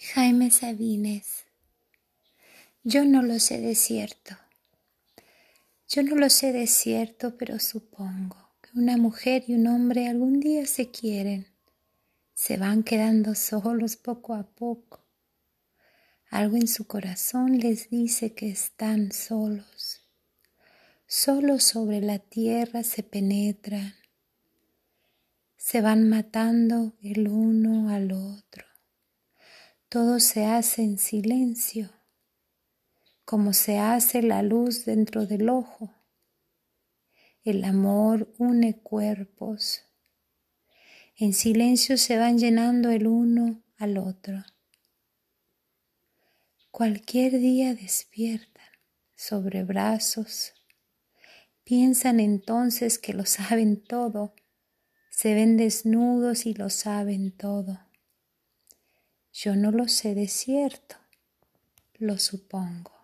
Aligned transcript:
Jaime 0.00 0.52
Sabines. 0.52 1.44
Yo 2.84 3.04
no 3.04 3.20
lo 3.20 3.40
sé 3.40 3.60
de 3.60 3.74
cierto. 3.74 4.36
Yo 5.88 6.04
no 6.04 6.14
lo 6.14 6.30
sé 6.30 6.52
de 6.52 6.68
cierto, 6.68 7.36
pero 7.36 7.58
supongo 7.58 8.36
que 8.60 8.78
una 8.78 8.96
mujer 8.96 9.42
y 9.48 9.54
un 9.54 9.66
hombre 9.66 10.06
algún 10.06 10.38
día 10.38 10.66
se 10.66 10.92
quieren. 10.92 11.48
Se 12.32 12.58
van 12.58 12.84
quedando 12.84 13.34
solos 13.34 13.96
poco 13.96 14.34
a 14.34 14.44
poco. 14.44 15.04
Algo 16.30 16.56
en 16.56 16.68
su 16.68 16.86
corazón 16.86 17.58
les 17.58 17.90
dice 17.90 18.34
que 18.34 18.50
están 18.50 19.10
solos. 19.10 20.02
Solos 21.08 21.64
sobre 21.64 22.00
la 22.02 22.20
tierra 22.20 22.84
se 22.84 23.02
penetran. 23.02 23.94
Se 25.56 25.80
van 25.80 26.08
matando 26.08 26.92
el 27.02 27.26
uno 27.26 27.90
al 27.90 28.12
otro 28.12 28.67
todo 29.88 30.20
se 30.20 30.44
hace 30.44 30.82
en 30.82 30.98
silencio, 30.98 31.90
como 33.24 33.54
se 33.54 33.78
hace 33.78 34.20
la 34.20 34.42
luz 34.42 34.84
dentro 34.84 35.24
del 35.24 35.48
ojo. 35.48 35.94
El 37.42 37.64
amor 37.64 38.30
une 38.36 38.78
cuerpos. 38.82 39.82
En 41.16 41.32
silencio 41.32 41.96
se 41.96 42.18
van 42.18 42.38
llenando 42.38 42.90
el 42.90 43.06
uno 43.06 43.62
al 43.78 43.96
otro. 43.96 44.44
Cualquier 46.70 47.38
día 47.38 47.74
despiertan 47.74 48.68
sobre 49.14 49.64
brazos. 49.64 50.52
Piensan 51.64 52.20
entonces 52.20 52.98
que 52.98 53.14
lo 53.14 53.24
saben 53.24 53.82
todo. 53.82 54.34
Se 55.10 55.32
ven 55.32 55.56
desnudos 55.56 56.44
y 56.44 56.52
lo 56.52 56.68
saben 56.68 57.32
todo. 57.34 57.87
Yo 59.40 59.54
no 59.54 59.70
lo 59.70 59.86
sé 59.86 60.16
de 60.16 60.26
cierto, 60.26 60.96
lo 61.94 62.18
supongo. 62.18 62.97